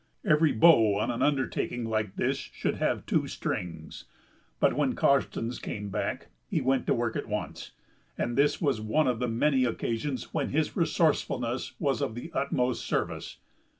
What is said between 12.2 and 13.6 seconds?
utmost service.